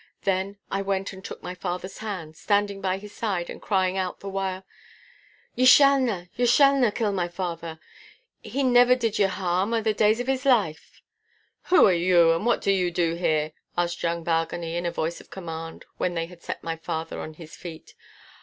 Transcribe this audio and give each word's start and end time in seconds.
Then 0.23 0.57
I 0.71 0.81
went 0.81 1.13
and 1.13 1.23
took 1.23 1.43
my 1.43 1.53
father's 1.53 1.99
hand, 1.99 2.35
standing 2.35 2.81
by 2.81 2.97
his 2.97 3.13
side 3.13 3.51
and 3.51 3.61
crying 3.61 3.97
out 3.99 4.19
the 4.19 4.29
while,— 4.29 4.65
'Ye 5.53 5.67
shallna, 5.67 6.27
ye 6.35 6.47
shallna 6.47 6.91
kill 6.91 7.11
my 7.11 7.27
father. 7.27 7.77
He 8.41 8.63
never 8.63 8.95
did 8.95 9.19
ye 9.19 9.27
harm 9.27 9.75
a' 9.75 9.81
the 9.83 9.93
days 9.93 10.19
o' 10.19 10.25
his 10.25 10.43
life!' 10.43 11.03
'Who 11.65 11.85
are 11.85 11.93
you, 11.93 12.31
and 12.31 12.47
what 12.47 12.61
do 12.63 12.71
you 12.71 12.87
here?' 13.13 13.51
asked 13.77 14.01
young 14.01 14.23
Bargany 14.25 14.73
in 14.75 14.87
a 14.87 14.91
voice 14.91 15.21
of 15.21 15.29
command, 15.29 15.85
when 15.97 16.15
they 16.15 16.25
had 16.25 16.41
set 16.41 16.63
my 16.63 16.77
father 16.77 17.19
on 17.19 17.35
his 17.35 17.55
feet. 17.55 17.93